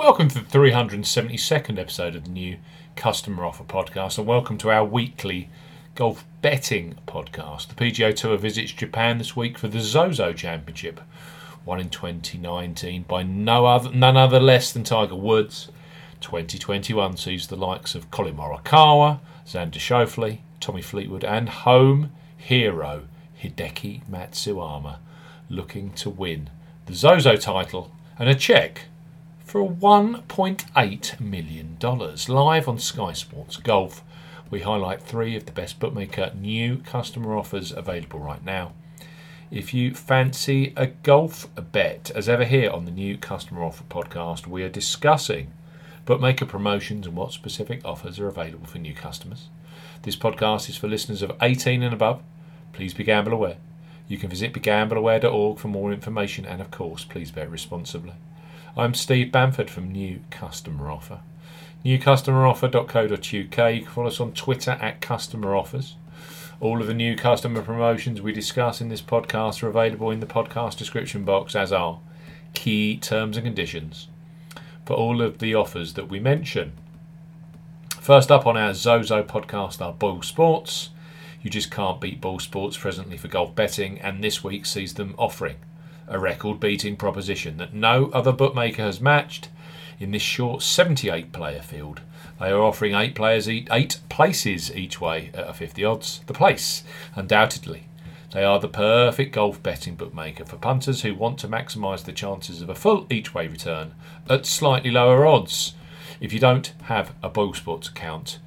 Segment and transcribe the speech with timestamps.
[0.00, 2.56] Welcome to the 372nd episode of the new
[2.96, 5.50] Customer Offer podcast, and welcome to our weekly
[5.94, 7.68] golf betting podcast.
[7.68, 11.02] The PGA Tour visits Japan this week for the Zozo Championship,
[11.66, 15.68] won in 2019 by no other, none other less than Tiger Woods.
[16.22, 23.02] 2021 sees the likes of Collin Morikawa, Xander Schauffele, Tommy Fleetwood, and home hero
[23.42, 24.96] Hideki Matsuyama
[25.50, 26.48] looking to win
[26.86, 28.86] the Zozo title and a check
[29.50, 31.76] for $1.8 million.
[32.28, 34.04] Live on Sky Sports Golf,
[34.48, 38.74] we highlight three of the best bookmaker new customer offers available right now.
[39.50, 44.46] If you fancy a golf bet, as ever here on the new customer offer podcast,
[44.46, 45.50] we are discussing
[46.04, 49.48] bookmaker promotions and what specific offers are available for new customers.
[50.02, 52.22] This podcast is for listeners of 18 and above.
[52.72, 53.56] Please be gamble aware.
[54.06, 58.12] You can visit begambleaware.org for more information and, of course, please bet responsibly.
[58.76, 61.22] I'm Steve Bamford from New Customer Offer.
[61.84, 63.32] NewCustomeroffer.co.uk.
[63.32, 65.96] You can follow us on Twitter at Customer Offers.
[66.60, 70.26] All of the new customer promotions we discuss in this podcast are available in the
[70.26, 71.98] podcast description box, as are
[72.54, 74.06] key terms and conditions
[74.86, 76.72] for all of the offers that we mention.
[77.98, 80.90] First up on our Zozo podcast are Boyle Sports.
[81.42, 85.16] You just can't beat Boyle Sports presently for golf betting, and this week sees them
[85.18, 85.56] offering
[86.10, 89.48] a record beating proposition that no other bookmaker has matched
[90.00, 92.00] in this short 78 player field.
[92.40, 96.20] They are offering eight players, eight places each way at a 50 odds.
[96.26, 96.82] The place,
[97.14, 97.84] undoubtedly.
[98.32, 102.60] They are the perfect golf betting bookmaker for punters who want to maximise the chances
[102.60, 103.94] of a full each way return
[104.28, 105.74] at slightly lower odds.
[106.20, 108.38] If you don't have a Boyle Sports account,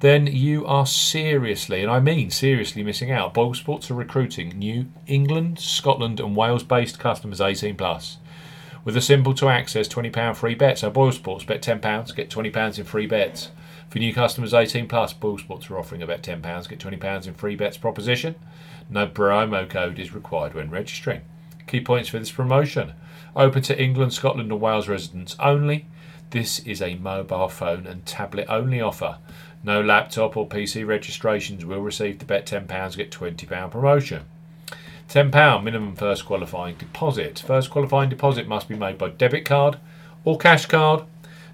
[0.00, 3.34] then you are seriously, and I mean seriously, missing out.
[3.34, 8.16] Boyle Sports are recruiting new England, Scotland, and Wales based customers 18 plus.
[8.82, 10.78] With a simple to access £20 free bet.
[10.78, 13.50] So Boyle Sports bet £10, get £20 in free bets.
[13.90, 17.56] For new customers 18 plus, Boyle Sports are offering about £10, get £20 in free
[17.56, 18.36] bets proposition.
[18.88, 21.20] No promo code is required when registering.
[21.66, 22.94] Key points for this promotion
[23.36, 25.86] open to England, Scotland, and Wales residents only.
[26.30, 29.18] This is a mobile phone and tablet only offer.
[29.62, 34.24] No laptop or PC registrations will receive the bet £10 get £20 promotion.
[35.08, 37.42] £10 minimum first qualifying deposit.
[37.46, 39.78] First qualifying deposit must be made by debit card
[40.24, 41.04] or cash card.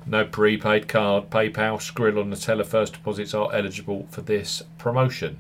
[0.05, 5.39] No prepaid card, PayPal, Skrill, or Neteller first deposits are eligible for this promotion.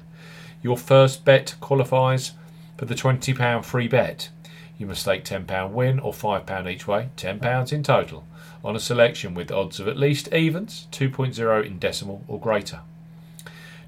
[0.60, 2.32] Your first bet qualifies
[2.76, 4.30] for the £20 free bet.
[4.78, 8.24] You must stake £10 win or £5 each way, £10 in total
[8.64, 12.80] on a selection with odds of at least evens, 2.0 in decimal or greater.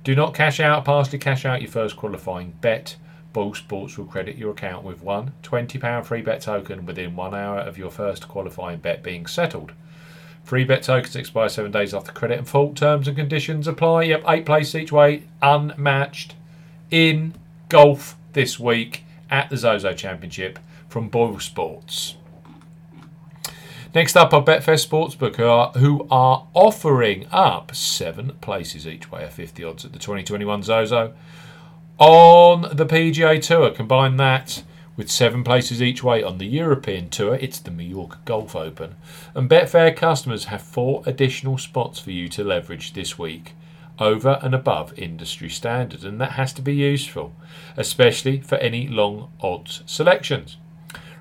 [0.04, 2.96] Do not cash out, partially cash out your first qualifying bet.
[3.32, 7.58] Boyle Sports will credit your account with one £20 free bet token within one hour
[7.58, 9.72] of your first qualifying bet being settled.
[10.44, 14.04] Free bet tokens expire seven days after credit and full terms and conditions apply.
[14.04, 16.34] Yep, eight places each way, unmatched
[16.90, 17.34] in
[17.68, 22.16] golf this week at the Zozo Championship from Boyle Sports.
[23.94, 29.24] Next up are Betfair Sportsbook, who are, who are offering up seven places each way,
[29.24, 31.14] a 50 odds at the 2021 Zozo.
[31.98, 34.62] On the PGA Tour, combine that
[34.94, 38.96] with seven places each way on the European Tour, it's the Mallorca Golf Open.
[39.34, 43.54] And Betfair customers have four additional spots for you to leverage this week
[43.98, 47.34] over and above industry standard, and that has to be useful,
[47.76, 50.56] especially for any long odds selections.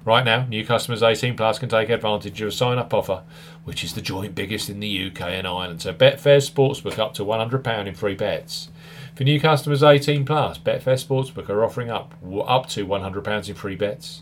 [0.08, 3.24] Right now, new customers 18 plus can take advantage of a sign up offer,
[3.66, 5.82] which is the joint biggest in the UK and Ireland.
[5.82, 8.70] So Betfair Sportsbook up to £100 in free bets.
[9.16, 12.14] For new customers 18 plus, Betfair Sportsbook are offering up
[12.48, 14.22] up to £100 in free bets.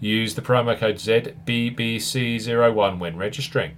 [0.00, 3.76] Use the promo code ZBBC01 when registering.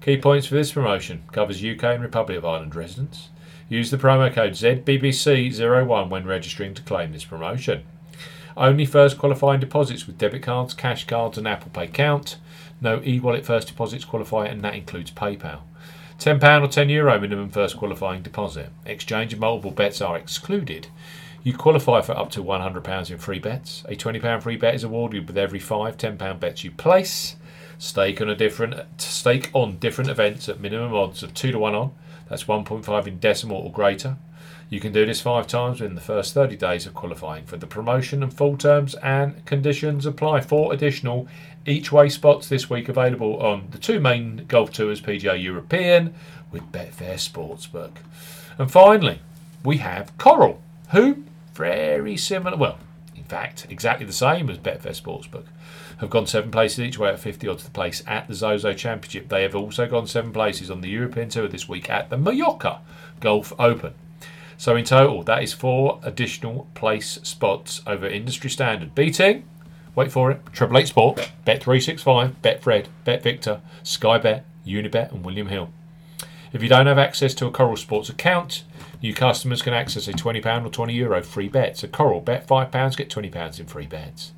[0.00, 3.28] Key points for this promotion covers UK and Republic of Ireland residents.
[3.68, 7.84] Use the promo code ZBBC01 when registering to claim this promotion.
[8.56, 12.36] Only first qualifying deposits with debit cards, cash cards, and Apple Pay count.
[12.80, 15.60] No e wallet first deposits qualify, and that includes PayPal.
[16.18, 18.70] £10 or €10 Euro minimum first qualifying deposit.
[18.84, 20.88] Exchange and multiple bets are excluded.
[21.42, 23.82] You qualify for up to £100 in free bets.
[23.88, 27.36] A £20 free bet is awarded with every five £10 bets you place.
[27.78, 31.74] Stake on a different stake on different events at minimum odds of two to one
[31.74, 31.92] on.
[32.28, 34.18] That's 1.5 in decimal or greater.
[34.68, 37.66] You can do this five times within the first 30 days of qualifying for the
[37.66, 40.40] promotion, and full terms and conditions apply.
[40.42, 41.26] Four additional
[41.66, 46.14] each way spots this week available on the two main golf tours PGA European
[46.50, 47.96] with Betfair Sportsbook.
[48.58, 49.20] And finally,
[49.64, 50.60] we have Coral,
[50.90, 51.24] who
[51.54, 52.78] very similar, well,
[53.14, 55.44] in fact, exactly the same as Betfair Sportsbook,
[55.98, 59.28] have gone seven places each way at 50 odds to place at the Zozo Championship.
[59.28, 62.80] They have also gone seven places on the European Tour this week at the Mallorca
[63.20, 63.92] Golf Open.
[64.60, 69.44] So in total, that is four additional place spots over industry standard, beating.
[69.94, 70.42] Wait for it.
[70.52, 75.46] Triple Eight Sport, Bet three six five, Betfred, Bet Victor, Sky Bet, Unibet, and William
[75.46, 75.70] Hill.
[76.52, 78.64] If you don't have access to a Coral Sports account,
[79.02, 81.82] new customers can access a £20 or €20 Euro free bets.
[81.82, 84.32] At Coral, bet £5, get £20 in free bets.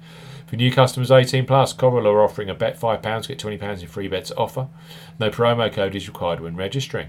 [0.46, 4.06] For new customers 18 plus, Coral are offering a bet £5, get £20 in free
[4.06, 4.68] bets offer.
[5.18, 7.08] No promo code is required when registering.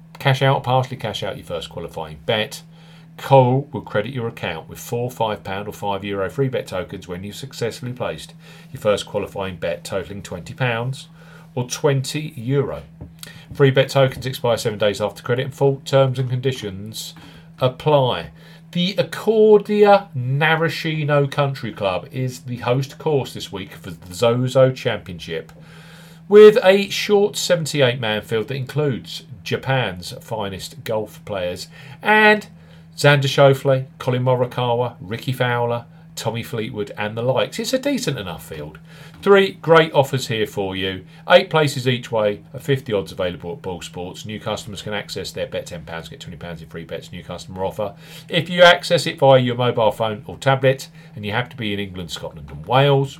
[0.21, 2.61] cash out, partially cash out your first qualifying bet.
[3.17, 7.23] Coral will credit your account with four £5 or €5 Euro free bet tokens when
[7.23, 8.35] you've successfully placed
[8.71, 11.07] your first qualifying bet totaling £20
[11.55, 12.83] or 20 euro.
[13.51, 17.15] Free bet tokens expire seven days after credit and full terms and conditions
[17.59, 18.29] apply.
[18.73, 25.51] The Accordia Narashino Country Club is the host course this week for the Zozo Championship
[26.31, 31.67] with a short 78 man field that includes Japan's finest golf players
[32.01, 32.47] and
[32.95, 35.83] Xander Schauffele, Collin Morikawa, Rickie Fowler,
[36.15, 37.59] Tommy Fleetwood, and the likes.
[37.59, 38.79] It's a decent enough field.
[39.21, 41.03] Three great offers here for you.
[41.27, 44.25] Eight places each way, a 50 odds available at Boyle Sports.
[44.25, 47.93] New customers can access their bet £10, get £20 in free bets, new customer offer.
[48.29, 51.73] If you access it via your mobile phone or tablet, and you have to be
[51.73, 53.19] in England, Scotland, and Wales.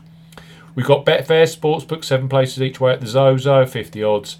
[0.73, 4.37] We've got Betfair Sportsbook, seven places each way at the Zozo, 50 odds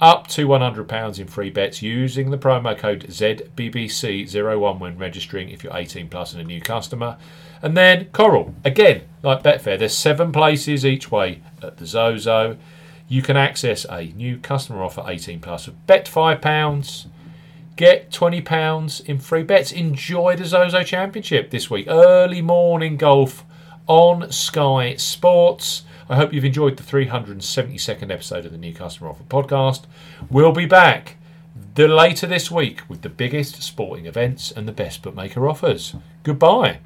[0.00, 5.76] up to £100 in free bets using the promo code ZBBC01 when registering if you're
[5.76, 7.16] 18 plus and a new customer.
[7.62, 12.58] And then Coral, again, like Betfair, there's seven places each way at the Zozo.
[13.08, 15.68] You can access a new customer offer 18 plus.
[15.68, 17.06] of Bet £5,
[17.76, 19.72] get £20 in free bets.
[19.72, 21.86] Enjoy the Zozo Championship this week.
[21.88, 23.44] Early morning golf
[23.86, 25.82] on Sky Sports.
[26.08, 29.84] I hope you've enjoyed the 372nd episode of the New Customer Offer podcast.
[30.30, 31.16] We'll be back
[31.74, 35.94] the later this week with the biggest sporting events and the best bookmaker offers.
[36.22, 36.78] Goodbye.